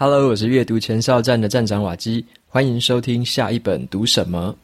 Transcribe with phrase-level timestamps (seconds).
[0.00, 4.56] Hello，我是阅读前哨站的站长瓦基，欢迎收听下一本读什么。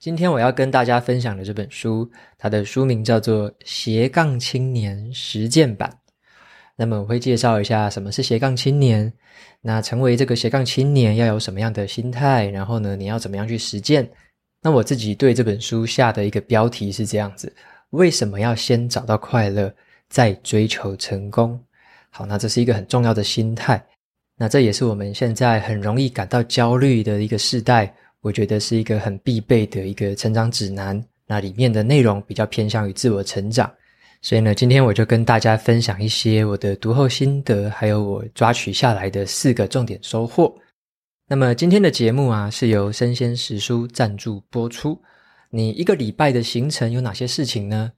[0.00, 5.88] 今天我要跟大家分享的这本书，它的书名叫做《斜杠青年实践版》。
[6.74, 9.12] 那么我会介绍一下什么是斜杠青年，
[9.60, 14.10] 那成为这个斜杠青年要有什么样的心态，然后呢，你要怎么样去实践？
[14.64, 17.54] 那我自己对这本书下的一个标题是这样子：
[17.90, 19.70] 为什么要先找到快乐，
[20.08, 21.60] 再追求成功？
[22.08, 23.84] 好，那这是一个很重要的心态。
[24.38, 31.04] 那这也是我们现在很容易感到焦虑的一个世代，我觉得是一个很必备的一个成长指南。
[31.26, 33.70] 那里面的内容比较偏向于自我成长，
[34.22, 40.56] 所以呢，今天我就跟大家分享一些我的读后心得，还有我抓取下来的四个重点收获。
[41.26, 45.00] 那么今天的节目啊，是由生鲜时书赞助播出。
[45.48, 47.92] 你一个礼拜的行程有哪些事情呢？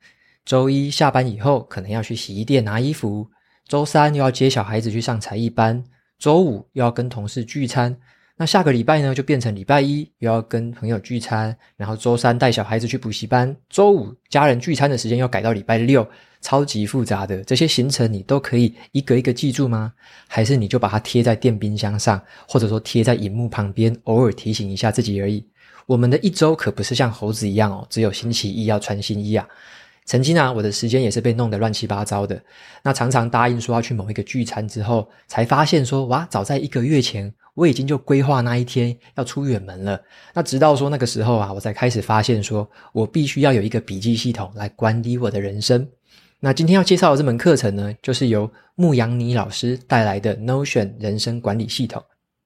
[0.45, 3.29] 周一下班以后，可能要去洗衣店拿衣服；
[3.67, 5.83] 周三又要接小孩子去上才艺班；
[6.21, 7.99] 周五又要跟同事聚餐。
[8.37, 16.07] 那下个礼拜呢，就变成礼拜一又要跟朋友聚餐，然后周三带小孩子去补习班；周五家人聚餐的时间要改到礼拜六。
[16.43, 19.93] 超级复杂的这些行程，你都可以一个一个记住吗？
[20.29, 25.45] 还是你就把它贴在电冰箱上，或者说贴在荧幕旁边，偶尔提醒一下自己而已？
[25.87, 29.49] 我们的一周可不是像猴子一样哦，只有星期一要穿新衣啊。
[30.07, 32.41] 曾经啊，我的时间也是被弄得乱七八糟的。
[32.83, 40.01] 那常常答应说要去某一个聚餐之后，才发现说哇，早在一个月前我已经就规划那一天要出远门了。
[40.33, 45.87] 那直到说那个时候啊，我才开始发现说我必须要有一个笔记系统来管理我的人生。
[46.39, 52.01] 那今天要介绍的这门课程呢，就是由牧羊妮老师带来的 Notion 人生管理系统。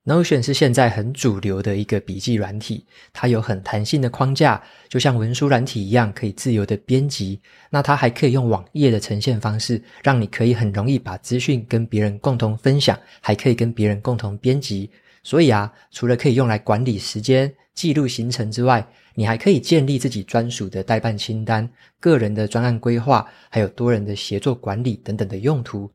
[0.07, 7.39] Notion 是现在很主流的一个笔记软体，它有很弹性的框架，就像文书软体一样，可以自由的编辑。
[7.69, 14.91] 那它还可以用网页的呈现方式，让你可以很容易把资讯跟别人共同分享，还可以跟别人共同编辑。
[15.23, 25.91] 所以啊，除了可以用来管理时间、记录行程之外，你还可以建立自己专属的待办清单、个人的专案规划，还有多人的协作管理等等的用途。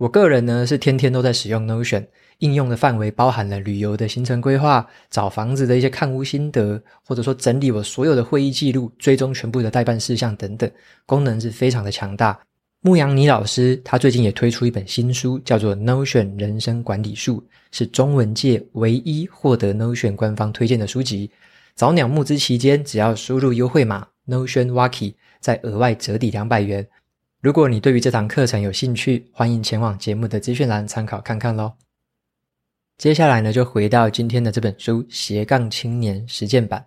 [0.00, 2.06] 我个人呢是天天都在使用 Notion，
[2.38, 10.70] 应用的范围包含了旅游的行程规划、找房子的一些看屋心得，或者说整理我所有的会议记录、追踪全部的待办事项等等，
[11.04, 12.40] 功能是非常的强大。
[12.80, 17.36] 牧羊尼老师他最近也推出一本新书，叫做《Notion 人生管理术》，
[17.70, 21.30] 是中文界唯一获得 Notion 官方推荐的书籍。
[21.74, 26.86] 早鸟募资期间，只要输入优惠码 Notion Waki，再额外折抵两百元。
[27.40, 31.72] 如果你对于这堂课程有兴趣，欢迎前往节目的资讯栏参考看看喽。
[32.98, 36.78] 接下来呢，就回到今天的这本书《斜杠青年实践版》。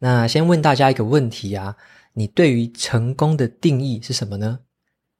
[0.00, 1.76] 那先问大家一个问题啊，
[2.14, 4.58] 你对于成功的定义是什么呢？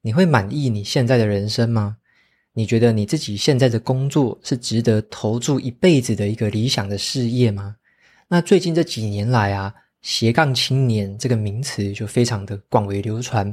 [0.03, 1.99] 你会满意你现在的人生吗？
[2.53, 7.77] 你觉得你自己现在的工作是值得投注一辈子的一个理想的事业吗？
[8.27, 9.73] 那最近这几年来啊，
[10.07, 13.53] 斜杠青年这个名词就非常的广为流传，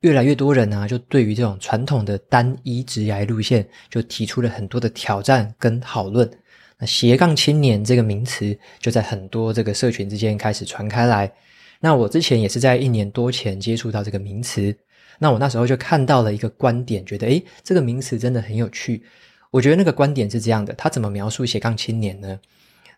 [0.00, 6.30] 越来越多人啊，就对于这种传统的单一职业路线，就提出了很多的挑战跟讨论。
[6.78, 11.32] 那斜杠青年这个名词，就在很多这个社群之间开始传开来。
[11.80, 14.76] 那我之前也是在一年多前接触到这个名词，
[15.18, 19.02] 那我那时候就看到了一个观点，觉得诶，这个名词真的很有趣。
[19.50, 22.38] 我觉得那个观点是这样的，他怎么描述斜杠青年呢？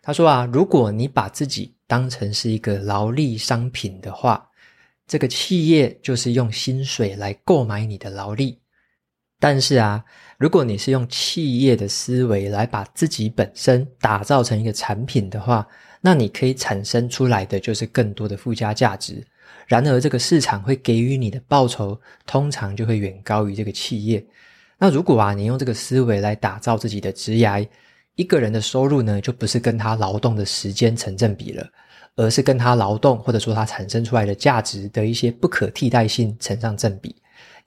[0.01, 4.49] 他说啊，如果你把自己当成是一个劳力商品的话，
[5.05, 8.59] 这个企业就是用薪水来购买你的劳力。
[9.39, 10.03] 但是啊，
[10.37, 15.67] 如果你是用企业的思维来把自己本身打造成一个产品的话，
[16.01, 19.23] 那你可以产生出来的就是更多的附加价值。
[19.67, 24.25] 然而，这个市场会给予你的报酬，通常就会远高于这个企业。
[24.79, 27.67] 那如果啊，你用这个思维来打造自己的职涯，
[28.17, 31.65] 一个人的收入呢，就不是跟他劳动的时间成正比了，
[32.15, 37.15] 而是跟他劳动或者说他产生出来的价值的一些不可替代性成上正比。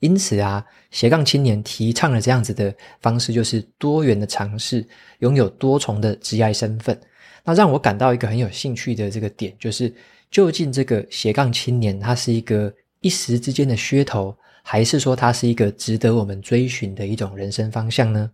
[0.01, 4.85] 因此啊，斜杠青年提倡了这样子的方式，就是多元的尝试，
[5.19, 6.99] 拥有多重的职业身份。
[7.45, 9.93] 那让我感到一个很有兴趣的这个点，就是
[10.29, 18.29] 究竟这个斜杠青年，它是一个一时之间的噱头，还是说它是一个值得我们追寻的一种人生方向呢？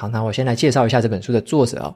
[0.00, 1.94] 好，那我先来介绍一下这本书的作者哦。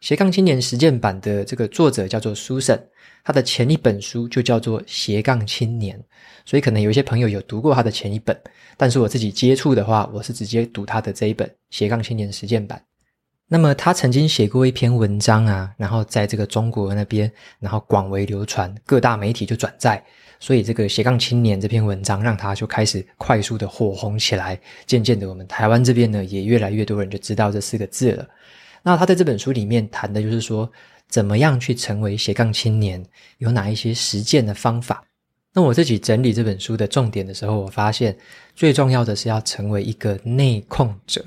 [0.00, 2.80] 斜杠青年实践版的这个作者叫做 Susan，
[3.22, 5.96] 他的前一本书就叫做斜杠青年，
[6.44, 8.36] 所以可能有一些朋友有读过他的前一本，
[8.76, 12.82] 但是我自己接触的话，我是直接读他的这一本斜杠青年实践版。
[13.46, 20.04] 那么他曾经写过一篇文章啊，然后在这个中国那边，然后广为流传，各大媒体就转载，
[20.38, 24.58] 所以这个斜杠青年这篇文章让他就开始快速的火红起来。
[24.86, 28.28] 渐渐的，我们台湾这边呢，也越来越多人就知道这四个字了。
[28.82, 30.70] 那他在这本书里面谈的就是说，
[31.08, 33.04] 怎么样去成为斜杠青年，
[33.38, 35.04] 有哪一些实践的方法。
[35.52, 38.16] 那我自己整理这本书的重点的时候，我发现
[38.54, 41.24] 最重要的是要成为一个内控者，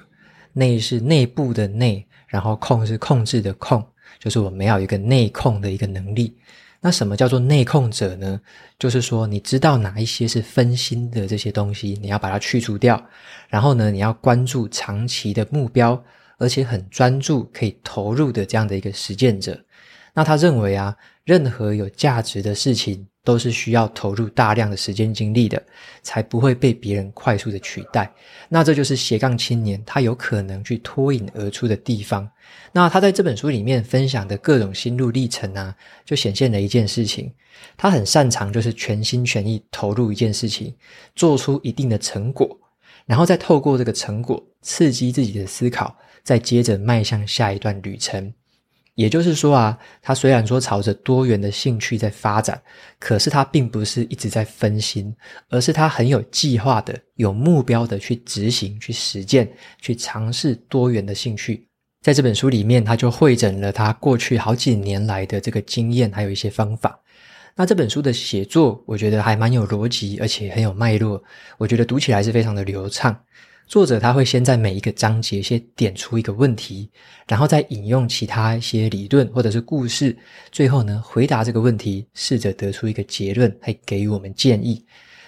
[0.54, 2.06] 内是内部的内。
[2.32, 3.84] 然后控是控制的控，
[4.20, 6.38] 就是我们要有一个内控的一个能力。
[6.82, 8.40] 那什么叫做内控者呢？
[8.78, 13.02] 就是说你知道哪一些是分心的这些东西，你要把它去除掉。
[13.50, 16.02] 然后呢，你要关注长期的目标，
[16.38, 19.60] 而且很专注，可以投入的这样的一个实践者。
[20.14, 25.62] 那他认为啊，任何有价值的事情，都是需要投入大量的时间精力的，
[26.02, 28.12] 才不会被别人快速的取代。
[28.50, 32.28] 那这就是斜杠青年他有可能去脱颖而出的地方。
[32.72, 37.32] 那他在这本书里面分享的各种心路历程啊，就显现了一件事情：
[37.78, 40.74] 他很擅长就是全心全意投入一件事情，
[41.16, 42.60] 做出一定的成果，
[43.06, 48.34] 然后再透过这个成果刺激自己的思考，再接着迈向下一段旅程。
[49.00, 52.62] 也就是说啊，他虽然说朝着多元的兴趣在发展，
[53.00, 55.16] 可是他并不是一直在分心，
[55.48, 59.50] 而是他很有计划的、有目标的去执行、去实践、
[59.80, 61.66] 去尝试多元的兴趣。
[62.02, 67.00] 在这本书里面，他就汇整了他过去好几年来的这个经验，还有一些方法。
[67.56, 71.24] 那这本书的写作，我觉得还蛮有逻辑，而且很有脉络，
[71.58, 73.18] 我觉得读起来是非常的流畅。
[73.70, 76.90] 作者他会先在每一个章节先点出一个问题，
[77.28, 80.18] 然后再引用其他一些理论或者是故事，
[80.52, 84.84] 最后呢回答这个问题，试着得出一个结论，还给予我们建议。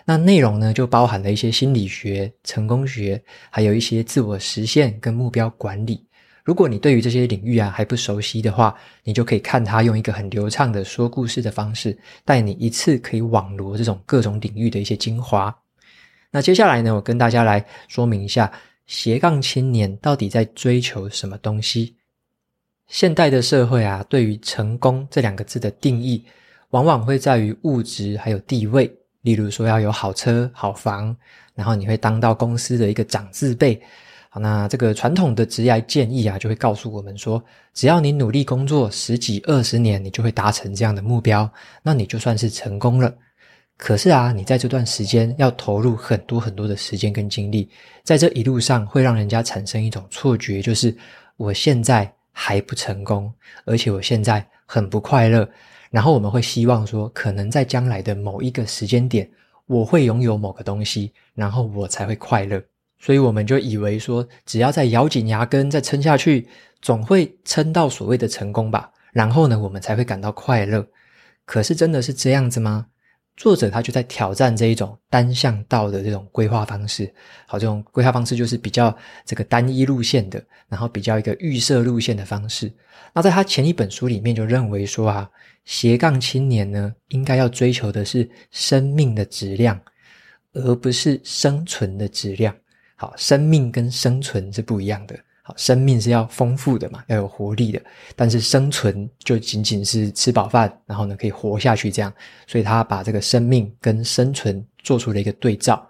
[0.06, 6.04] 那内容呢就包含了一些心理学、成功学，还有一些自我实现跟目标管理。
[6.44, 11.96] 如果你对于这些领域啊还不熟悉的话，你就可以看他用一个很流畅的说故事的方式，
[12.26, 15.56] 带你一次可以网罗这种各种领域的一些精华。
[16.32, 18.52] 那接下来呢，我跟大家来说明一下
[18.88, 21.96] 斜杠青年到底在追求什么东西。
[22.88, 26.26] 现代的社会啊，对于成功这两个字的定义，
[26.70, 28.92] 往往会在于物质还有地位。
[29.22, 31.16] 例如说要有好车好房，
[31.54, 33.80] 然后你会当到公司的一个长字辈。
[34.30, 37.44] 好，那这个传统的职业建议啊，就会告诉我们说，
[37.74, 41.50] 只要你努力工作十几二十年，你就会达成这样的目标，
[41.84, 43.14] 那你就算是成功了。
[43.82, 47.68] 可是啊，你在这段时间要投入很多很多的时间跟精力，
[48.04, 50.96] 在这一路上会让人家产生一种错觉，就是
[51.36, 53.34] 我现在还不成功，
[53.66, 55.50] 而且我现在很不快乐。
[55.90, 59.28] 然后我们会希望说，可能在将来的某一个时间点，
[59.66, 62.62] 我会拥有某个东西，然后我才会快乐。
[63.00, 66.48] 所以我们就以为说，只要再咬紧牙根再撑下去，
[66.84, 68.92] 总会撑到所谓的成功吧。
[69.12, 70.88] 然后呢，我们才会感到快乐。
[71.46, 72.86] 可是真的是这样子吗？
[73.38, 77.12] 作者他就在挑战这一种单向道的这种规划方式，
[77.48, 78.96] 好，这种规划方式就是比较
[79.26, 82.72] 这个单一路线的，然后比较一个预设路线的方式。
[83.14, 85.30] 那在他前一本书里面就认为说啊，
[85.66, 89.80] 斜杠青年呢，应该要追求的是生命的质量，
[90.54, 92.56] 而不是生存的质量。
[92.96, 95.20] 好，生命跟生存是不一样的。
[95.58, 97.82] 生命是要丰富的嘛，要有活力的。
[98.16, 102.14] 但是生存就仅仅是吃饱饭，然后呢可以活下去这样。
[102.48, 105.88] 所以他把这个生命跟生存做出了一个对照。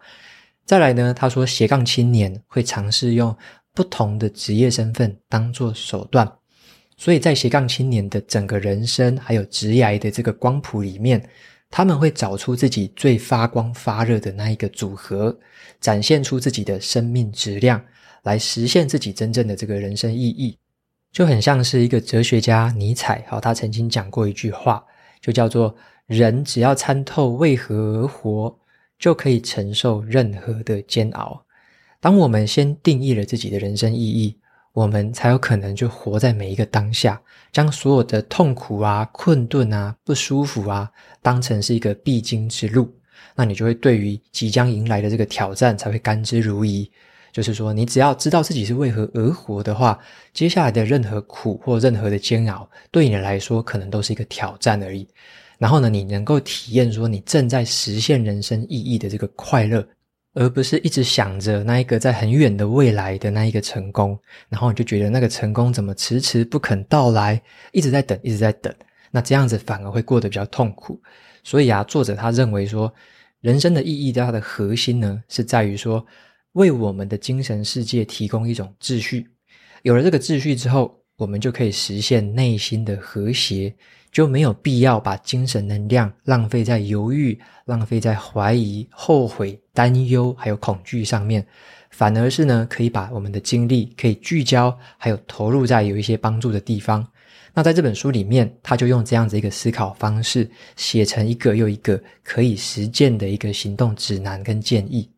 [0.66, 3.36] 再来呢，他说斜杠青年会尝试用
[3.74, 6.32] 不同的职业身份当做手段。
[6.98, 11.28] 所以在斜杠青年的整个人生还有职涯的这个光谱里面，
[11.70, 15.36] 他们会找出自己最发光发热的那一个组合，
[15.80, 17.84] 展现出自己的生命质量。
[18.24, 20.58] 来实现自己真正的这个人生意义，
[21.12, 24.84] 就很像是一个哲学家尼采，好，他曾经讲过一句话，
[25.20, 25.76] 就叫做
[26.08, 28.56] “人只要参透为何而活，
[29.00, 31.44] 就可以承受任何的煎熬”。
[32.00, 34.38] 当我们先定义了自己的人生意义，
[34.74, 40.90] 我们才有可能就活在每一个当下，将所有的痛苦啊、困顿啊、不舒服啊，
[41.22, 42.92] 当成是一个必经之路，
[43.36, 46.90] 那你就会对于即将迎来的这个挑战才会甘之如饴。
[47.32, 49.98] 就是说，你只要知道自己是为何而活的话，
[50.34, 55.08] 接下来的任何苦或任何的煎熬，对你来说可能都是一个挑战而已。
[55.58, 59.88] 然后呢，你能够体验说你正在实现人生意义的这个快乐，
[60.34, 64.20] 而不是一直想着那一个在很远的未来的那一个成功，
[64.50, 68.74] 然后你就觉得那个成功怎么迟迟不肯到来，一直在等，一直在等。
[69.12, 71.00] 那这样子反而会过得比较痛苦。
[71.44, 72.94] 所以啊，作者他认为说，
[73.40, 76.06] 人生的意义它的核心呢，是在于说。
[76.54, 79.28] 为我们的精神世界提供一种秩序，
[79.84, 83.74] 有了这个秩序之后，我们就可以实现内心的和谐，
[84.12, 91.46] 就没有必要把精神能量浪费在犹豫、浪费在怀疑、后悔、担忧还有恐惧上面，
[91.92, 97.08] 反而是呢，可以把我们的精力可以聚焦，还有投入在有一些帮助的地方。
[97.54, 105.10] 那在这本书里面，他就用这样子一个思考方式，写成一个又一个可以实践的一个行动指南跟建议。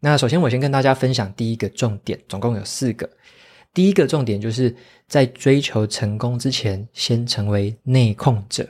[0.00, 3.08] 那首先，我先跟大家分享第一个重点，总共有四个。
[3.74, 4.74] 第一个重点就是
[5.08, 8.68] 在追求成功之前，先成为内控者。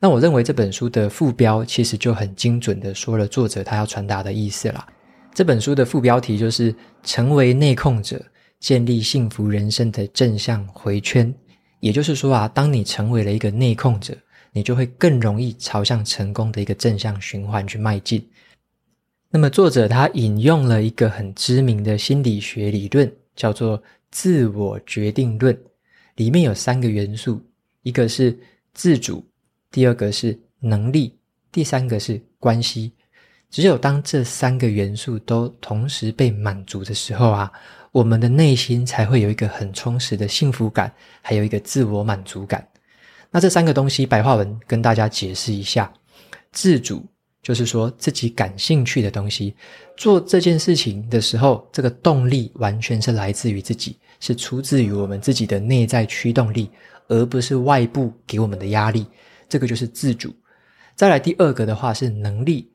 [0.00, 4.86] 那我认为这本书的副标其实就很精准的说了作者他要传达的意思啦。
[5.34, 8.22] 这本书的副标题就是“成为内控者，
[8.58, 11.32] 建立幸福人生的正向回圈”。
[11.80, 14.16] 也就是说啊，当你成为了一个内控者，
[14.52, 18.26] 你就会更容易朝向成功的一个正向循环去迈进。
[19.34, 25.58] 那么作者他引用了一个很知名的心理学理论，叫做自我决定论，
[26.14, 27.44] 里面有三个元素，
[27.82, 28.38] 一个是
[28.74, 29.26] 自主，
[29.72, 31.18] 第二个是能力，
[31.50, 32.92] 第三个是关系。
[33.50, 37.50] 只有当这三个元素都同时被满足的时候啊，
[37.90, 42.64] 我们的内心才会有一个很充实的幸福感，还有一个自我满足感。
[43.32, 45.92] 那这三个东西，白话文跟大家解释一下，
[46.52, 47.04] 自主。
[47.44, 49.54] 就是说自己感兴趣的东西，
[49.98, 56.70] 做这件事情的时候，这个动力完全是来自于自己，是出自于我们自己的内在驱动力，
[57.06, 59.06] 而不是外部给我们的压力。
[59.46, 60.34] 这个就是自主。
[60.96, 62.66] 再来第二个的话是能力，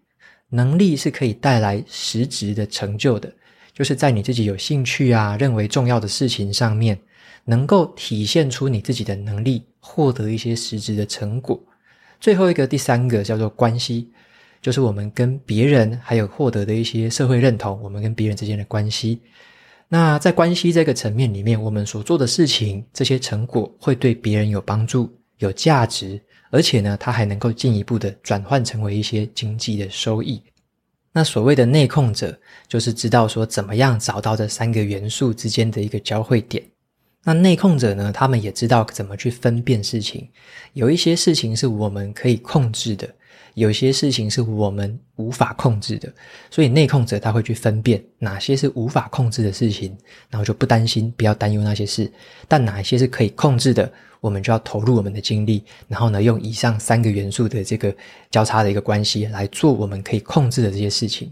[0.50, 3.34] 能力是可以带来实质的成就的，
[3.74, 6.96] 就是在你自己有兴趣啊、认为重要的事情上面，
[7.44, 11.60] 能够体现出你自己的能力，获得一些实质的成果。
[12.20, 14.12] 最后一个第三个叫做关系。
[14.62, 19.20] 就是我们跟别人还有获得的一些社会认同，我们跟别人之间的关系。
[19.88, 30.42] 那在关系这个层面里面，我们所做的事情，这些成果会对别人有帮助、有价值，而且呢，它还能够进一步的转换成为一些经济的收益。
[31.12, 32.38] 那所谓的内控者，
[32.68, 36.64] 就是知道说怎么样找到这三个元素之间的一个交汇点。
[37.24, 40.30] 那内控者呢，他们也知道怎么去分辨事情，
[40.74, 43.10] 有一些事情是我们可以控制的。
[43.60, 46.12] 有些事情是我们无法控制的，
[46.50, 49.96] 所以内控者他会去分辨哪些是无法控制的事情，
[50.30, 52.12] 然后就不担心，不要担忧那些事。
[52.48, 57.94] 但哪一些是可以控制的，我们就要投入我们的精力，然后呢，用以上三个元素的这个
[58.32, 61.32] 交叉的一个关系来做我们可以控制的这些事情。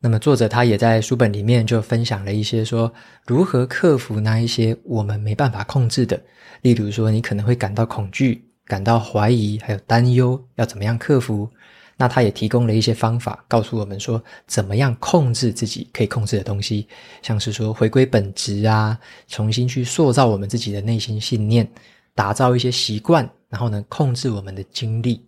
[0.00, 2.92] 那么作者他也在书本里面就分享了一些说
[3.26, 6.20] 如何克服那一些我们没办法控制的，
[6.62, 8.44] 例如说你可能会感到恐惧。
[8.66, 11.48] 感到怀疑，还有担忧，要怎么样克服？
[11.96, 16.88] 那他也提供了一些方法，告诉我们说怎么样控制自己可以控制的东西，
[17.22, 21.70] 像是说回归本质啊，重新去塑造我们自己的内心信念，
[22.12, 25.24] 打造一些习惯，然后呢，控制我们的精力。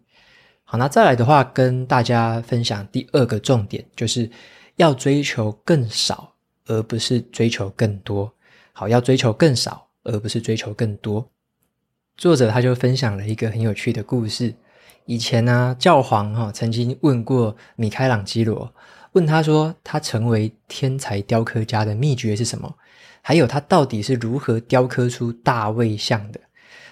[0.64, 4.28] 好，那再来的话，跟大家分享第二个重点，就是
[4.74, 6.32] 要追求更少，
[6.66, 8.28] 而不是追求更多。
[8.72, 11.24] 好，要追求更少，而不是追求更多。
[12.16, 14.54] 作者他就分享了一个很有趣的故事。
[15.04, 18.72] 以前呢、教皇哈、哦、曾经问过米开朗基罗，
[19.12, 22.74] 问他说他成为天才雕刻家的秘诀是什么？
[23.20, 26.40] 还有他到底是如何雕刻出大卫像的？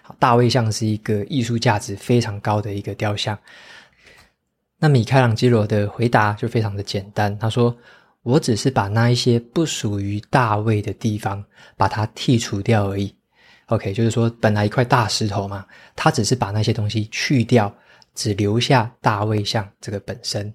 [0.02, 3.38] 好，大卫像是一个艺术价值非常高的一个雕像。
[4.78, 7.75] 那米开朗基罗的回答就非常的简单，他说
[8.23, 11.43] ：“我只是把那一些不属于大卫的地方，
[11.78, 13.14] 把它剔除掉而已。”
[13.66, 15.64] OK，就是说，本来一块大石头嘛，
[15.97, 17.73] 他只是把那些东西去掉，
[18.14, 20.52] 只留下大卫像这个本身。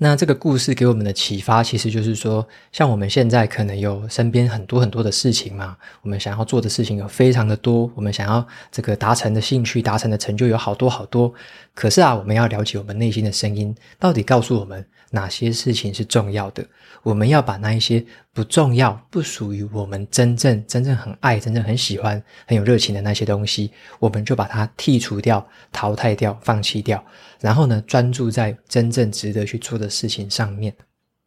[0.00, 11.34] 那这个故事给我们的启发，其实就是说，像我们现在可能有身边很多很多的事情嘛，我们想要做的事情有非常的多，我们想要这个达成的兴趣、达成的成就有好多好多。
[11.74, 16.64] 可是啊，我们要了解我们内心的声音，到底告诉我们哪些事情是重要的？
[17.02, 27.02] 我们要把那一些不重要、不属于我们真正、真正很爱、真正很喜欢、很有热情的那些东西，我们就把它剔除掉、淘汰掉、放弃掉，
[27.40, 30.74] 然后呢，专注在真正值得去做的事情上面。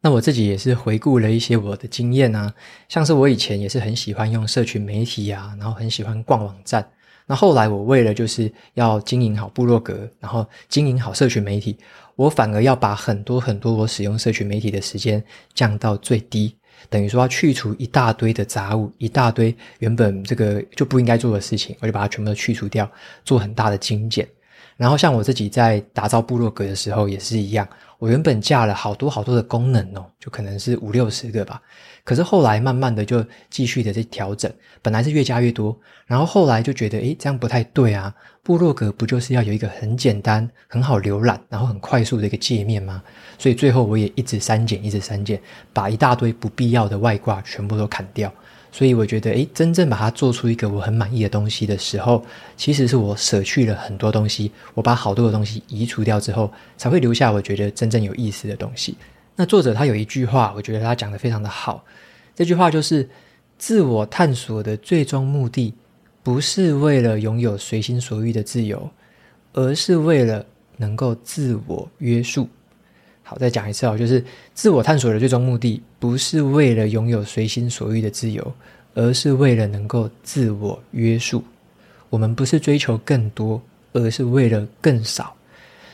[0.00, 2.52] 那我自己也是回顾了一些我的经验啊，
[2.88, 6.86] 像是我以前也是很喜欢用社群媒体啊，然后很喜欢逛网站。
[7.24, 11.78] 那后来我为了就是要经营好部落格，然后经营好社群媒体。
[12.16, 15.22] 我反而要把很多很多我使用社群媒体的时间
[15.54, 16.54] 降到最低，
[16.90, 22.90] 等于说要去除一大堆的杂物，一大堆原本这个就不应该做的事情，我就把它全部都去除掉，
[23.24, 24.28] 做很大的精简。
[24.76, 31.60] 然后像我自己在打造部落格的时候也是一样，我原本架了好多好多的功能哦，就可能是五六十个吧。
[32.04, 38.12] 可是后来慢慢的就继续的在调整，本来是越加越多，然后后来就觉得，诶，这样不太对啊。
[38.42, 43.00] 部落格不就是要有一个很简单、很好浏览，然后很快速的一个界面吗？
[43.38, 45.40] 所以最后我也一直删减，一直删减，
[45.72, 48.32] 把一大堆不必要的外挂全部都砍掉。
[48.72, 52.24] 所以我觉得，诶，真正把它做出一个我很满意的东西的时候，
[52.56, 58.96] 其实是我舍去了很多东西，我把好多的东西移除掉之后，才会留下我觉得真正有意思的东西。
[59.34, 61.84] 那作者他有一句话，我觉得他讲的非常的好。
[62.34, 63.08] 这句话就是：
[63.58, 65.72] 自我探索的最终目的，
[66.22, 68.90] 不是为了拥有随心所欲的自由，
[69.52, 70.44] 而是为了
[70.76, 72.48] 能够自我约束。
[73.22, 74.22] 好，再讲一次哦，就是
[74.52, 78.52] 自我探索的最终目的，不是为了拥有随心所欲的自由，
[78.94, 81.42] 而是为了能够自我约束。
[82.10, 83.62] 我们不是追求更多，
[83.92, 85.34] 而是为了更少。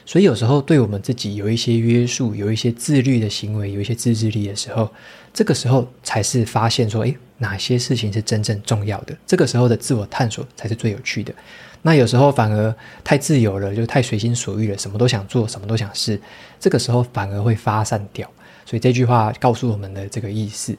[0.08, 4.90] 所以有时候对我们自己有一些约束，有一些自律的行为，有一些自制力的时候，
[5.34, 9.14] 这个时候才是发现说，诶，哪些事情是真正重要的。
[9.26, 11.34] 这个时候的自我探索才是最有趣的。
[11.82, 12.74] 那有时候反而
[13.04, 16.18] 太自由了，就太随心所欲了，什么都想做，什么都想试。
[16.58, 18.26] 这个时候反而会发散掉。
[18.64, 20.74] 所以这句话告诉我们的这个意思。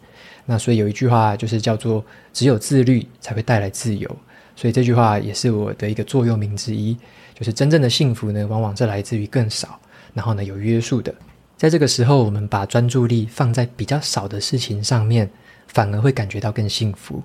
[0.48, 4.10] 那所以有一句话就是叫做“只有自律才会带来自由”。
[4.60, 6.94] 所以这句话也是我的一个座右铭之一，
[7.34, 9.80] 就是真正的幸福呢，往往是来自于更少，
[10.14, 11.16] 然后呢有约束的。
[11.56, 15.30] 在这个时候，我们把专注力放在比较少的事情上面，
[15.68, 17.24] 反而会感觉到更幸福。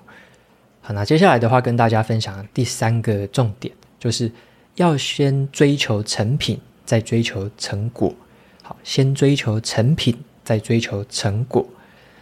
[0.79, 4.31] 好，那接下来的话，跟大家分享第三个重点，就是
[4.75, 8.15] 要先追求成品，再追求成果。
[8.63, 11.67] 好，先追求成品，再追求成果，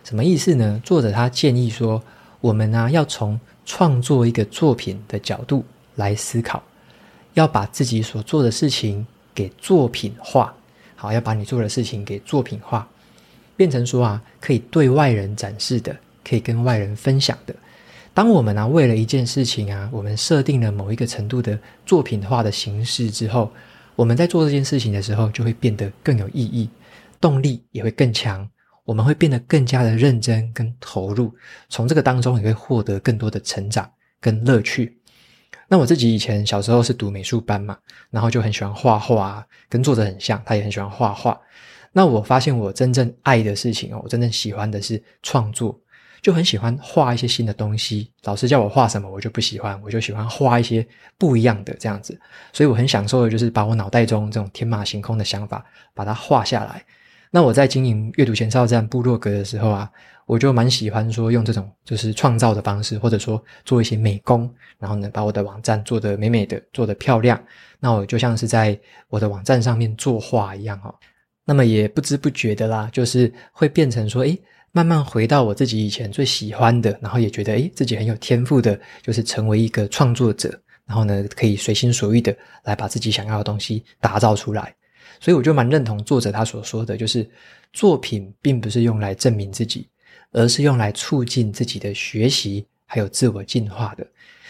[0.03, 0.82] 什么意思呢？
[0.84, 2.01] 作者他建议说，
[2.41, 5.63] 我们呢、要从创作一个作品的角度
[5.96, 6.62] 来思考，
[7.34, 10.53] 要把自己所做的事情给作品化。
[10.96, 12.88] 好，要把你做的事情给作品化，
[13.58, 15.93] 变成说啊，可以对外人展示的，
[16.24, 17.53] 可以跟外人分享的。
[18.13, 23.51] 当我们呢、为了一件事情啊，我们设定了某一个程度的作品化的形式之后，
[23.96, 26.70] 我们在做这件事情的时候，就会变得更有意义，
[27.20, 28.48] 动力也会更强，
[28.86, 31.34] 我们会变得更加的认真跟投入，
[31.69, 34.98] 从这个当中也会获得更多的成长跟乐趣。
[35.67, 37.78] 那我自己以前小时候是读美术班嘛，
[38.10, 41.39] 然后就很喜欢画画，跟作者很像，他也很喜欢画画。
[41.91, 45.80] 那我发现我真正爱的事情哦，我真正喜欢的是创作。
[46.22, 52.17] 就很喜欢画一些新的东西，老师叫我画什么，我就不喜欢，我就喜欢画一些不一样的这样子。
[52.54, 56.82] 所以我很享受的就是把我脑袋中这种天马行空的想法，把它画下来。
[57.36, 59.89] 那我在经营阅读前哨站部落格的时候啊，
[60.28, 67.43] 我就蛮喜欢说用这种就是创造的方式，或者说做一些美工，然后呢把我的网站做得美美的，做得漂亮。
[67.80, 70.93] 那我就像是在我的网站上面作画一样哦。
[71.43, 74.39] 那么也不知不觉的啦，就是会变成说，诶
[74.72, 84.72] 慢慢回到我自己以前最喜欢的，然后也觉得诶自己很有天赋的，就是成为一个创作者，然后呢可以随心所欲的来把自己想要的东西打造出来。
[85.23, 87.25] 所以我就蛮认同作者他所说的，就是
[87.71, 89.88] 作品并不是用来证明自己，
[90.33, 94.05] 而是用来促进自己的学习还有自我进化的。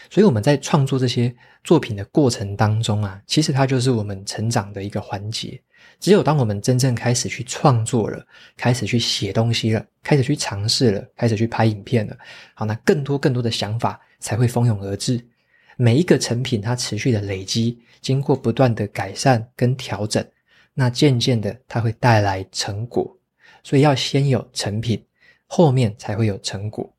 [0.10, 1.32] 所以我们在创作这些
[1.64, 5.62] 作品的过程当中啊，其实它就是我们成长的一个环节。
[6.00, 8.26] 只有当我们真正开始去创作了，
[8.58, 12.18] 开始去写东西了，开始去尝试了，开始去拍影片了，
[12.56, 15.24] 好，那更多更多的想法才会蜂拥而至。
[15.78, 20.26] 每一个成品，它持续的累积，经过不断的改善跟调整，
[20.74, 23.18] 那渐渐的，它会带来成果。
[23.64, 25.04] 所以要先有成品，
[25.48, 26.92] 后面才会有成果。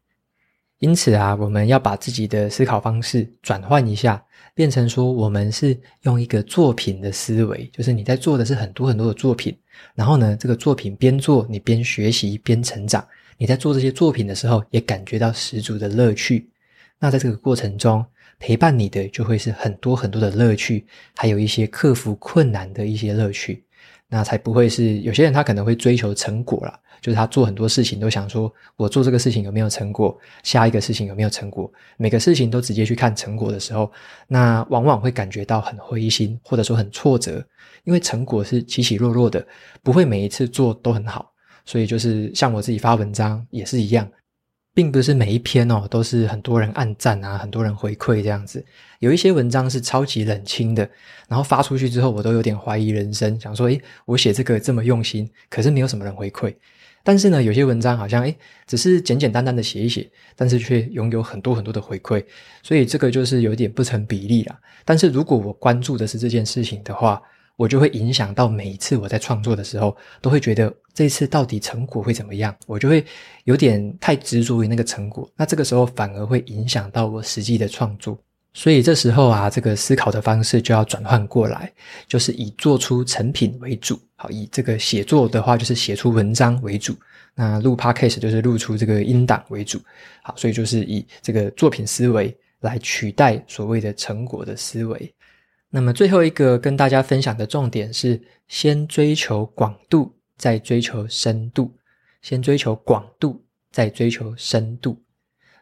[0.78, 4.24] 因此啊，我们要把自己的思考方式转换一下。
[4.56, 9.56] 变成说，我们是用一个作品的思维，就是你在做的是很多很多的作品，
[9.96, 13.04] 然后呢，这个作品边做你边学习边成长，
[13.36, 16.48] 你在做这些作品的时候也感觉到十足的乐趣。
[17.00, 18.04] 那在这个过程中，
[18.38, 23.64] 陪伴你的就会是很多很多的乐趣，还有一些克服困难的一些乐趣，
[24.08, 26.78] 那才不会是有些人他可能会追求成果啦。
[27.00, 30.18] 就是他做很多事情都想说，我做这个事情有没有成果？
[30.42, 31.70] 下一个事情有没有成果？
[31.98, 33.92] 每个事情都直接去看成果的时候，
[34.26, 37.46] 那往往会感觉到很灰心，或者说很挫折，
[37.84, 39.46] 因为成果是起起落落的，
[39.82, 41.30] 不会每一次做都很好。
[41.66, 44.10] 所以就是像我自己发文章也是一样，
[44.74, 48.64] 并不是每一篇哦都是很多人按赞啊，很多人回馈这样子。
[48.98, 50.88] 有一些文章是超级冷清的，
[51.28, 56.52] 然后发出去之后，我都有点怀疑人生，想说，诶，我写这个这么用心，可是没有什么人回馈。
[57.06, 58.34] 但是呢，有些文章好像诶，
[58.66, 62.24] 只是简简单单的写一写，但是却拥有很多很多的回馈，
[62.62, 64.58] 所以这个就是有点不成比例啦。
[64.84, 67.22] 但是如果我关注的是这件事情的话，
[67.56, 73.04] 我就会影响到每一次我在创作的时候，都会觉得这次到底成果会怎么样，我就会
[73.44, 78.18] 有点太执着于那个成果，那这个时候反而会影响到我实际的创作。
[78.56, 81.72] 所以这时候啊，这个思考的方式就要转换过来，
[82.06, 83.98] 就是以做出成品为主。
[84.14, 86.92] 好，以这个写作的话，就是写出文章为主；
[87.34, 89.80] 那录 Podcast 就是录出这个音档为主。
[90.22, 95.13] 好，所以就是以这个作品思维来取代所谓的成果的思维。
[95.74, 101.68] 那么最后一个跟大家分享的重点是：先追求广度，再追求深度；
[102.22, 105.02] 先追求广度，再追求深度。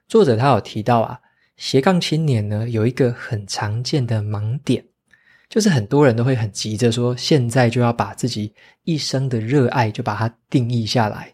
[0.06, 1.18] 作者他有提到啊。
[1.56, 4.84] 斜杠青年呢，有一个很常见的盲点，
[5.48, 8.52] 就是很多人都会很急着说，现在就要把自己
[8.84, 11.32] 一生的热爱就把它定义下来，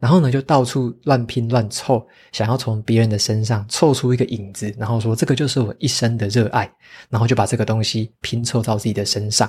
[0.00, 6.68] 然后呢，就到处乱拼乱凑，想要从别人的身上凑出一个影子，然后说这个就是我一生的热爱，
[7.10, 9.48] 然后就把这个东西拼凑到自己的身上。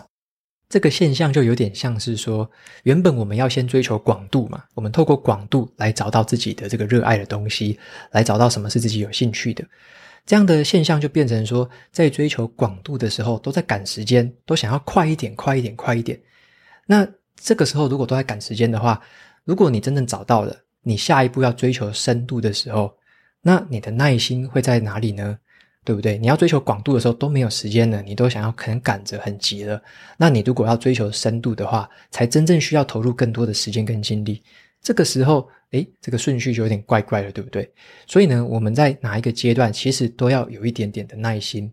[0.67, 2.49] 这个现象就有点像是说，
[2.83, 7.79] 原本我们要先追求广度嘛，我们透过广度来找到自己的这个热爱的东西，
[8.11, 9.65] 来找到什么是自己有兴趣的。
[10.25, 16.19] 这样的现象就变成说，在追求广度的时候，都在赶时间，都想要快一点、快一点、快一点。
[16.85, 19.01] 那这个时候，如果都在赶时间的话，
[19.43, 22.93] 如果你真正找到了你下一步要追求深度的时候，
[23.41, 25.37] 那你的耐心会在哪里呢？
[25.83, 26.15] 对不对？
[26.15, 29.81] 你要追求广度的时候都没有时间了，你都想要可能赶着很急了。
[30.15, 34.43] 那你如果要追求深度的话，才真正需要投入更多的时间跟精力。
[34.79, 37.67] 这个时候，诶，这个顺序就有点怪怪的，对不对？
[38.05, 41.71] 所以呢，我们在哪一个阶段，其实都要有一点点的耐心。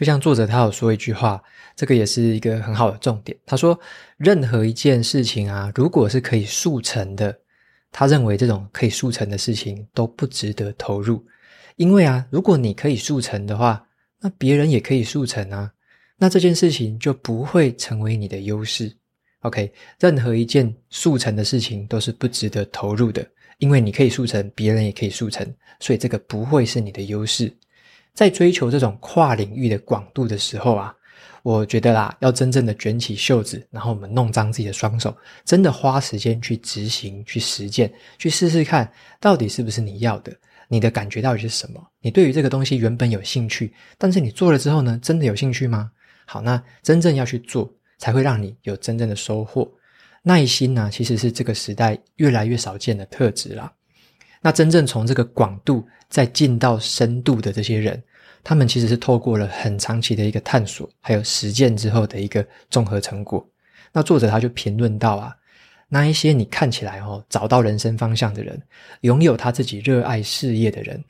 [0.00, 1.42] 就像作者他有说一句话，
[1.76, 3.36] 这个也是一个很好的重点。
[3.44, 3.78] 他说，
[4.16, 7.38] 任何一件事情啊，如果是可以速成的，
[7.92, 11.22] 他认为这种可以速成的事情都不值得投入。
[11.76, 13.86] 因为啊，如果你可以速成的话，
[14.20, 15.70] 那别人也可以速成啊，
[16.16, 18.90] 那这件事情就不会成为你的优势。
[19.40, 23.22] OK，任何一件速成的事情都是不值得投入的，
[23.58, 25.46] 因为你可以速成，别人也可以速成，
[25.78, 27.54] 所以这个不会是你的优势。
[28.14, 30.94] 在追求这种跨领域的广度的时候啊，
[31.42, 40.32] 我觉得啦，要真正的卷起袖子，然后我们弄脏自己的双手，真的花时间去执行、去实践、去试试看，到底是不是你要的，
[40.68, 41.80] 你的感觉到底是什么？
[42.00, 45.90] 你对于这个东西原本有兴趣，但是你做了之后呢，真的有兴趣吗？
[46.26, 47.70] 好，那真正要去做。
[48.00, 49.70] 才会让你有真正的收获。
[50.22, 53.70] 耐心呢，其实是这个时代越来越少见的特质啦。
[54.42, 58.02] 那真正从这个广度再进到深度的这些人，
[58.42, 63.46] 他们其实是透过了很长期的一个探索，还有实践之后的一个综合成果。
[63.92, 65.36] 那作者他就评论到啊，
[65.88, 68.60] 那一些你看起来哦，找到人生方向的人，
[69.02, 71.04] 拥有他自己热爱事业的人，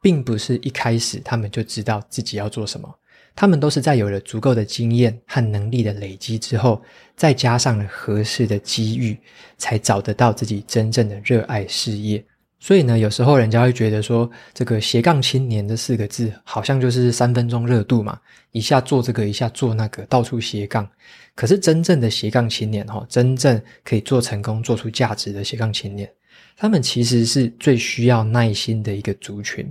[0.00, 2.92] 并不是一开始他们就知道自己要做什么。
[3.34, 6.82] 他们都是在有了足够的经验和能力的累积之后，
[7.16, 9.18] 再加上了合适的机遇，
[9.56, 12.22] 才找得到自己真正的热爱事业。
[12.64, 18.16] 所以呢，有时候人家会觉得说，这个“斜杠青年”这四个字，好像就是三分钟热度嘛，
[18.52, 20.88] 一下做这个，一下做那个，到处斜杠。
[21.34, 26.08] 可是真正的斜杠青年，哈，真正可以做成功、做出价值的斜杠青年，
[26.56, 29.68] 他们其实是最需要耐心的一个族群。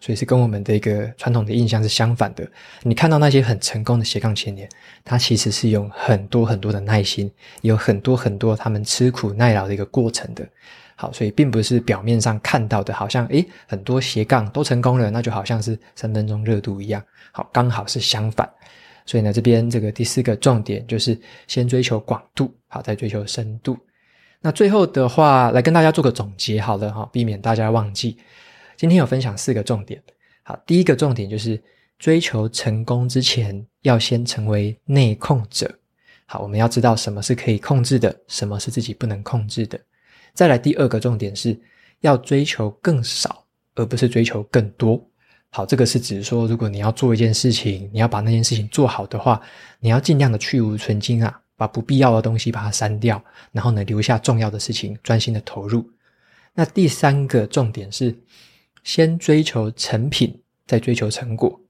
[0.00, 2.50] 所以是跟我们的一个传统的印象是相反的。
[2.82, 4.66] 你看到那些很成功的斜杠青年，
[5.04, 10.48] 他其实是用很多很多的耐心，有很多很多他们吃苦耐劳的一个过程的。
[11.00, 17.02] 好，所以并不是表面上看到的，好像诶，很多斜杠都成功了，那就好像是三分钟热度一样。
[17.32, 18.46] 好，刚好是相反。
[19.06, 23.78] 所以呢，这边这个第四个重点就是先追求广度，好，再追求深度。
[24.42, 28.18] 那最后的话，来跟大家做个总结好了哈，避免大家忘记。
[28.76, 30.02] 今天有分享四个重点，
[30.42, 31.58] 好，第一个重点就是
[31.98, 35.74] 追求成功之前，要先成为内控者。
[36.26, 39.80] 好，我们要知道什么是可以控制的，什么是自己不能控制的。
[40.34, 41.58] 再来第二个重点是
[42.00, 45.02] 要追求更少，而不是追求更多。
[45.50, 49.40] 好，这个是指说，如果你要做一件事情，你要把那件事情做好的话，
[49.80, 55.88] 你要尽量的去芜存菁啊，把不必要的东西把它删掉，然后呢，留下重要的事情，专心的投入。
[56.54, 58.16] 那第三个重点是。
[58.82, 60.34] 先追求成品，
[60.66, 61.60] 再追求成果。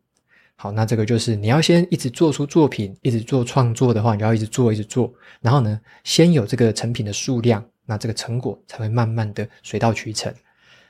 [0.54, 5.12] 好，那这个就是你要先一直做出作品，一直做创作的话，你要一直做，一直做。
[5.40, 10.32] 然后呢，先有这个成品的数量，那这个成果才会慢慢的水到渠成。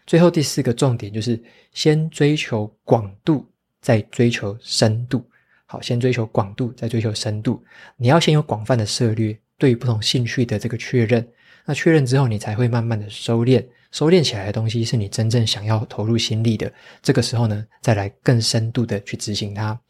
[0.06, 3.46] 最后第四个重点就是先追求广度，
[3.80, 5.24] 再追求深度。
[5.64, 7.64] 好，先追求广度，再追求深度。
[7.96, 11.26] 你要先有广泛的涉猎，对于不同兴趣的这个确认。
[11.64, 16.70] 那确认之后，你才会慢慢的收敛，收敛起来的东西是你真正想要投入心力的。
[17.00, 19.80] 这个时候呢，再来更深度的去执行它。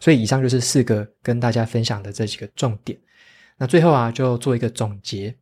[0.00, 2.98] 所以以上就是四个跟大家分享的这几个重点。
[3.58, 5.34] 那最后啊，就做一个总结，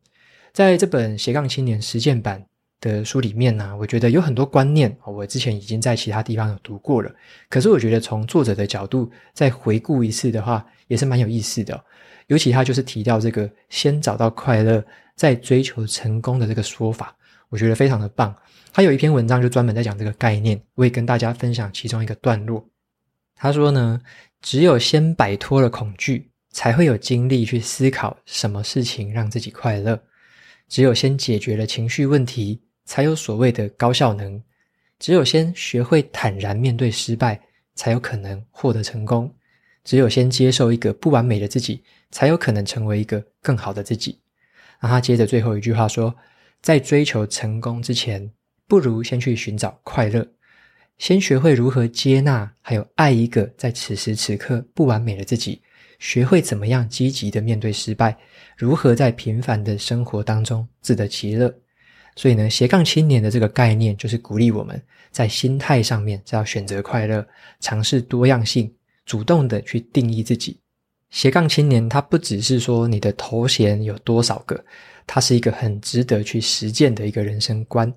[0.53, 2.43] 在这本斜杠青年实践版
[2.79, 7.11] 的书里面呢、我觉得有很多观念，我之前已经在其他地方有读过了。
[7.49, 11.83] 可是我觉得从作者的角度再回顾一次的话，也是蛮有意思的。
[12.27, 14.83] 尤其他就是提到这个先找到快乐，
[15.15, 17.15] 再追求成功的这个说法，
[17.49, 18.35] 我觉得非常的棒。
[18.73, 22.63] 他有一篇文章就专门在讲这个概念，我也跟大家分享其中一个段落。
[23.35, 23.99] 他说呢，
[24.41, 29.99] 只有先摆脱了恐惧，才会有精力去思考什么事情让自己快乐。
[30.67, 34.41] 只有先解决了情绪问题，才有所谓的高效能。
[34.99, 37.39] 只有先学会坦然面对失败，
[37.75, 39.33] 才有可能获得成功。
[39.83, 44.19] 只有先接受一个不完美的自己，才有可能成为一个更好的自己。
[44.81, 46.13] 那他接着最后一句话说，
[46.61, 48.29] 在追求成功之前，
[48.67, 50.27] 不如先去寻找快乐，
[50.97, 55.61] 先学会如何接纳，还有爱一个在此时此刻不完美的自己，
[55.99, 58.17] 学会怎么样积极的面对失败，
[58.55, 61.53] 如何在平凡的生活当中自得其乐。
[62.15, 64.81] 所以呢，斜杠青年的这个概念就是鼓励我们
[65.11, 67.25] 在心态上面要选择快乐，
[67.59, 68.73] 尝试多样性。
[69.05, 70.59] 主动的去定义自己，
[71.11, 74.61] 斜杠青年，他不只是说你的头衔有多少个，
[75.05, 77.89] 他是一个很值得去实践的一个人生观。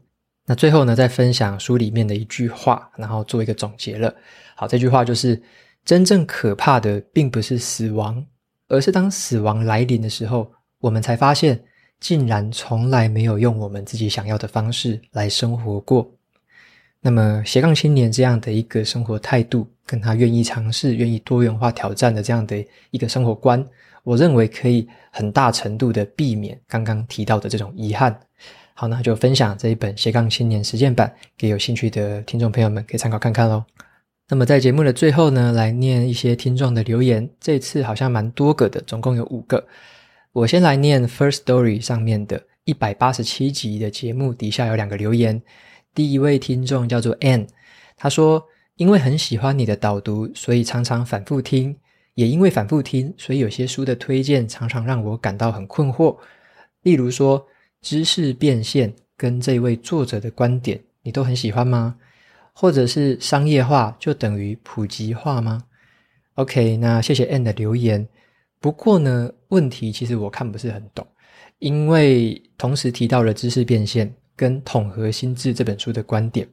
[0.46, 4.14] 那最后呢，再分享书里面的一句话，然后做一个总结了。
[4.54, 5.34] 好，这句话就是：
[5.84, 8.24] 真正可怕的并不是死亡，
[8.68, 11.60] 而是当死亡来临的时候，我们才发现，
[11.98, 16.08] 竟然从来没有用我们自己想要的方式来生活过。
[17.00, 23.66] 那么斜杠青年这样的一个生活态度，跟他愿意尝试、愿意多元化挑战的这样的一个生活观，
[24.04, 28.20] 我认为可以很大程度的避免刚刚提到的这种遗憾。
[28.74, 33.64] 好，那就分享这一本斜杠青年实践版给有兴趣的听众朋友们可以参考看看喽。
[34.30, 39.66] 那么在节目的最后呢，来念一些听众的留言，这次好像蛮多个的，总共有五个。
[40.30, 45.42] 我先来念 first story 上面的一百八十七集的节目底下有两个留言。
[45.96, 47.48] 第一位听众叫做 Ann，
[47.96, 48.40] 他说
[48.78, 51.76] ：“因为很喜欢你的导读，所以常常反复听。
[52.14, 56.16] 也因为反复听，所以有些书的推荐常常让我感到很困惑。
[56.82, 57.44] 例如说，
[57.82, 61.96] 知识变现跟这位作者的观点，你都很喜欢吗？
[62.52, 65.62] 或者是商业化就等于普及化吗
[66.34, 68.08] ？”OK，那谢谢 N 的留言。
[68.60, 71.06] 不过呢，问题其实我看不是很懂，
[71.58, 74.14] 因为同时提到了知识变现。
[74.36, 76.48] 跟统合心智这本书的观点，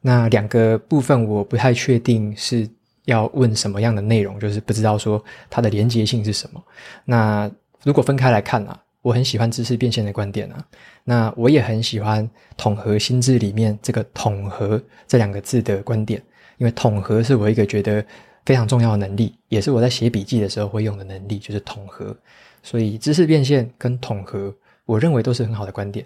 [0.00, 2.68] 那两个部分我不太确定是
[3.04, 6.60] 要问什么样的内容，就是不知道说它的连结性是什么。
[7.04, 7.48] 那
[7.84, 10.64] 如果分开来看啊，我很喜欢知识变现的观点啊，
[11.04, 16.22] 那我也很喜欢统合心智里面这个“统合”这两个字的观点，
[16.58, 18.04] 因为统合是我一个觉得
[18.44, 22.16] 非常重要的能力，也是我在写笔记的时候会用的能力，就是统合。
[22.62, 26.04] 所以知识变现跟统合，我认为都是很好的观点。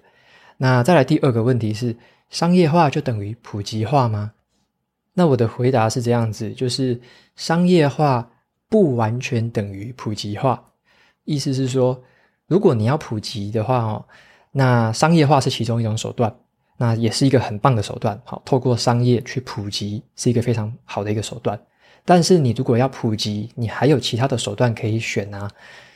[0.59, 1.97] 那再来第二个问题是，
[2.29, 4.33] 商业化就等于普及化吗？
[5.15, 7.01] 那我的回答是这样子，就是
[7.37, 8.31] 商业化
[8.69, 10.63] 不完全等于普及化。
[11.25, 12.01] 意思是说，
[12.53, 14.05] 如果你要普及的话哦，
[14.51, 16.31] 那商业化是其中一种手段，
[16.77, 18.21] 那也是一个很棒的手段。
[18.27, 21.59] 好，透过商业去普及是一个非常好的一个手段。
[22.05, 25.51] 但是你如果要普及，你还有其他的手段可以选啊。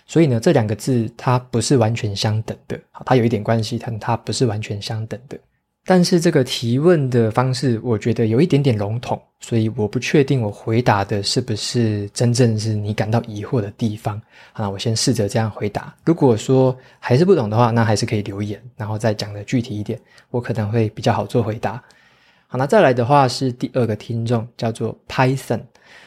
[0.07, 5.38] 所以呢，这两个字它不是完全相等的，好，它有一点关系，但它不是完全相等的。
[5.87, 14.20] 但是这个提问的方式，我觉得有一点点笼统，所以我不确定我回答的是不是真正是你感到疑惑的地方。
[14.53, 15.94] 好，我先试着这样回答。
[16.05, 19.99] 如果说还是不懂的话，那还是可以留言，然后再讲的具体一点，
[20.31, 21.81] 我可能会比较好做回答。
[22.49, 25.61] 好，那再来的话是第二个听众，叫做 Python。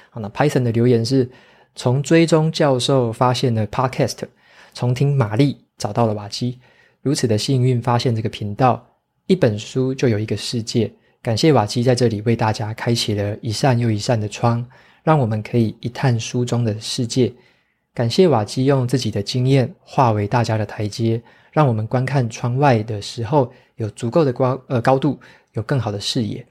[0.10, 1.30] 好，那 Python 的留言是。
[1.76, 4.18] 从追踪教授发现了 Podcast，
[4.74, 6.60] 从听玛丽找到了瓦基，
[7.02, 8.86] 如此的幸运发现这个频道，
[9.30, 10.92] 一本书就有一个世界。
[11.22, 14.66] 感谢瓦基在这里为大家开启了一扇又一扇的窗，
[15.04, 17.32] 让我们可以一探书中的世界。
[17.94, 25.20] 感谢瓦基用自己的经验化为大家的台阶，让我们观看窗外的时候有足够的高呃高度，
[25.54, 26.44] 有更好的视野。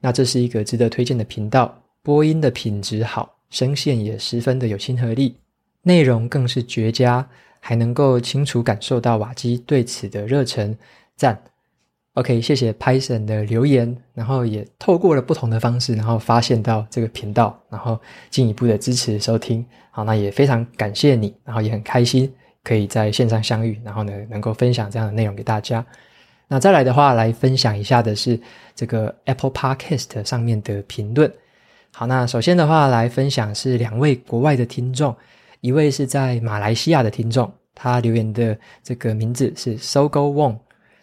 [0.00, 3.32] 那这是一个值得推荐的频道，播音的品质好。
[3.50, 5.36] 声线也十分的有亲和力，
[5.82, 7.28] 内容更是绝佳，
[7.60, 10.76] 还能够清楚感受到瓦基对此的热忱，
[11.14, 11.40] 赞。
[12.14, 18.00] OK，谢谢 Python 的留言，然后也透过了不同的方式，然后发现到这个频道，然后
[18.30, 19.66] 进一步的支持收听。
[19.90, 25.84] 好，那也非常感谢你，然后也很开心可以在线上相遇，然后呢，能够分享这样的内容给大家。
[26.46, 28.38] 那再来的话，来分享一下的是
[28.76, 31.28] 这个 Apple Podcast 上面的评论。
[31.92, 35.16] 好，那首先的话来分享是两位国外的听众，
[35.60, 40.56] 一位是在马来西亚的听众，他留言的这个名字是 Sogo Wong，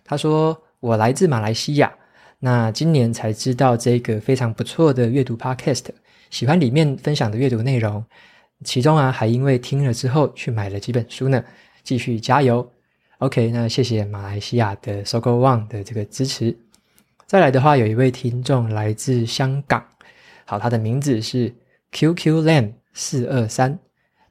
[0.06, 1.94] 他说：“我来自马来西亚，
[2.40, 5.86] 那今年才知道这个非常不错的阅读 Podcast，
[6.32, 8.04] 喜欢里面分享的阅读内容。”
[8.66, 11.44] 其中啊，还因为听了之后去买了几本书呢，
[11.84, 12.72] 继续加油。
[13.20, 16.58] OK，那谢谢马来西亚的 Sogo One 的这个支持。
[17.28, 19.86] 再来的话，有一位听众来自香港，
[20.46, 21.54] 好，他的名字是
[21.92, 23.78] QQ Lam 四二三，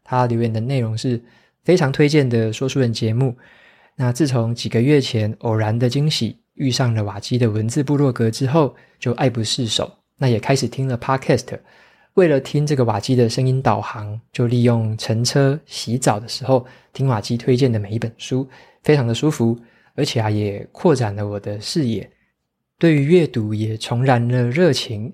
[0.03, 1.23] 他留言的内容是
[1.63, 3.37] 非常推荐的说书人节目。
[3.97, 11.59] 那自从几个月前偶然的惊喜遇上了瓦基的文字部落格之后，就爱不释手，那也开始听了 Podcast。
[12.15, 18.47] 为了听这个瓦基的声音导航，就利用乘车、洗澡的时候听瓦基推荐的每一本书，
[18.83, 19.59] 非常的舒服，
[19.95, 22.11] 而且啊也扩展了我的视野，
[22.79, 25.11] 对于阅读也重燃了热情，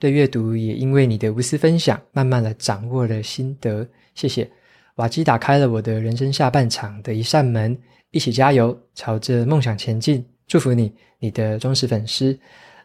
[0.00, 3.86] 对阅读也因为你的无私分享，慢慢的掌握了心得。
[4.16, 4.50] 谢谢
[4.96, 7.78] 瓦基打开了我的人生下半场的一扇门，
[8.10, 10.26] 一起加油，朝着梦想前进。
[10.48, 12.36] 祝福你，你的忠实粉丝，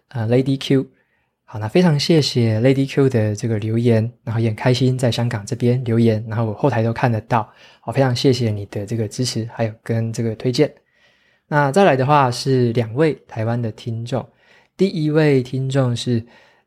[0.10, 0.86] 呃，Lady Q。
[1.45, 7.49] 好，那非常谢谢 Lady Q 的这个留言，然后也很开心在香港这边留言，然后我后台都看得到。
[7.80, 10.73] 好，非常谢谢你的这个支持，还有跟这个推荐。
[11.47, 14.28] 那再来的话是两位台湾的听众，
[14.76, 16.26] 第一位听众是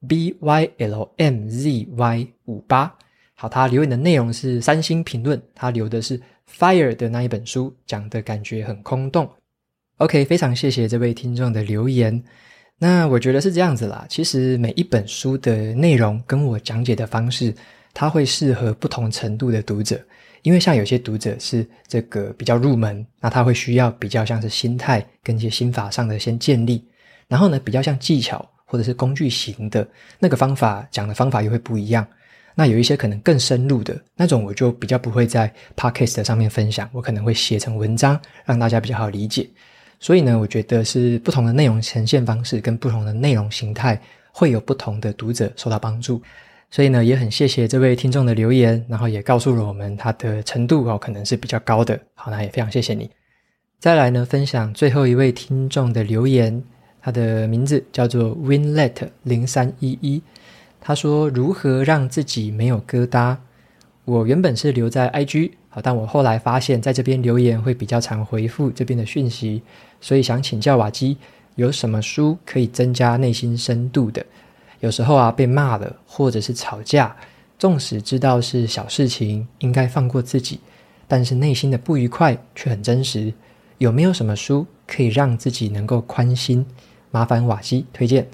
[0.09, 2.95] B Y L M Z Y 五八，
[3.35, 9.29] 好，他留言的内容是三星评论，他留的是 Fire 的那一本书，讲的感觉很空洞。
[9.99, 12.23] OK，非常谢谢这位听众的留言。
[12.79, 14.05] 那我觉得是这样子啦。
[14.11, 17.55] 其实每一本书的内容跟我讲解的方式，
[17.95, 19.99] 它会适合不同程度的读者。
[20.43, 26.87] 因为像有些读者是这个比较入门，那他会需要比较像是心态跟一些心法上的先建立。
[27.27, 32.07] 然后呢，比较像技巧或者是工具型的那个方法讲的方法又会不一样。
[32.55, 39.49] 那有一些可能更深入的那种，我就比较不会在 Podcast 上面分享，我可能会写成文章，让大家比较好理解。
[39.99, 44.01] 所以呢，我觉得是不同的内容呈现方式跟不同的内容形态，
[44.33, 46.21] 会有不同的读者受到帮助。
[46.71, 51.99] 所以呢，也很谢谢这位听众的留言，然后也告诉了我们他的程度哦，可能是比较高的。
[52.15, 53.09] 好，那也非常谢谢你。
[53.79, 56.63] 再来呢，分享最后一位听众的留言，
[57.01, 60.21] 他的名字叫做 Winlet 零三一一，
[60.81, 63.37] 他说：“如何让自己没有疙瘩？”
[64.05, 65.81] 我原本是留在 IG 好。
[65.81, 69.63] 但我后来发现，在这边留言会比较常回复这边的讯息，
[70.01, 71.17] 所以想请教瓦基，
[71.55, 74.25] 有什么书可以增加内心深度的？
[74.81, 77.17] 有时候啊，被骂了，或者是吵架，
[77.59, 80.61] 纵使知道是小事情，应该放过自己，
[81.09, 83.33] 但是内心的不愉快却很真实。
[83.79, 86.65] 有没有什么书可以让自己能够宽心？
[87.11, 88.27] 麻烦瓦基推荐。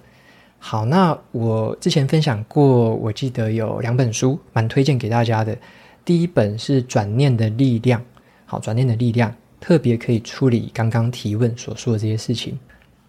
[0.58, 5.56] 好，那我之前分享过，我记得有两本书蛮推荐给大家的。
[6.04, 8.02] 第一本是转念的力量，
[8.44, 12.58] 好，转念的力量特别可以处理刚刚提问所说的这些事情。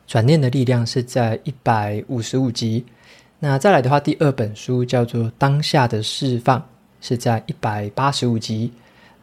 [0.05, 2.85] 转念的力量是在一百五十五集。
[3.39, 6.63] 那再来的话，第二本书叫做当下的释放，
[7.01, 8.71] 是在一百八十五集。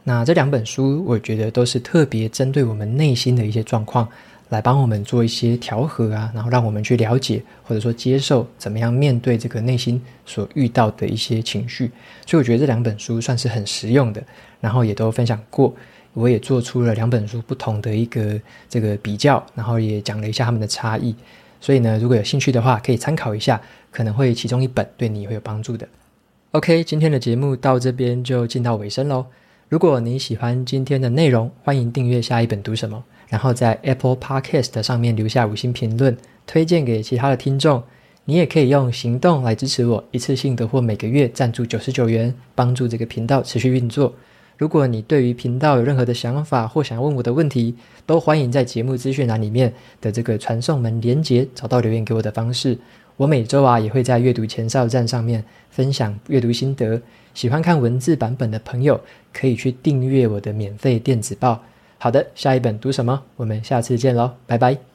[0.03, 4.05] 那这两本书，我觉得都是特别针对我们内心的一些状况。
[4.49, 11.89] 来帮我们做一些调和啊，然后让我们去了解或者说接受怎么样面对这个内心所遇到的一些情绪。
[12.27, 14.21] 所以我觉得这两本书算是很实用的，
[14.59, 15.73] 然后也都分享过，
[16.13, 21.15] 我也做出了两本书不同的一个这个比较，然后也讲了一下他们的差异。
[21.59, 25.87] 所以呢，如果有兴趣的话，可以参考一下，可能会其中一本对你会有帮助的。
[26.51, 29.25] OK，今天的节目到这边就进到尾声喽。
[29.69, 33.03] 如果你喜欢今天的内容，欢迎订阅下一本读什么。
[33.29, 37.81] 然后在 Apple Podcast 上面留下五星评论，推荐给其他的听众。
[38.25, 44.13] 你也可以用行动来支持我，一次性的或每个月赞助九十九元，帮助这个频道持续运作。
[44.61, 47.73] 如果你对于频道有任何的想法或想问我的问题，
[48.05, 52.77] 都欢迎在节目资讯栏里面的这个传送门连接找到留言给我的方式。
[53.17, 57.01] 我每周啊也会在阅读前哨站上面分享阅读心得。
[57.33, 59.01] 喜欢看文字版本的朋友，
[59.33, 61.59] 可以去订阅我的免费电子报。
[61.97, 63.19] 好的，下一本读什么？
[63.37, 64.90] 我们下次见喽，拜拜。